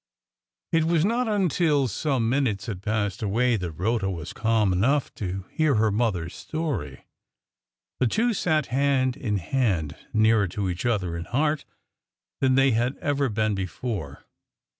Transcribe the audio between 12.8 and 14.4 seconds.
ever been before.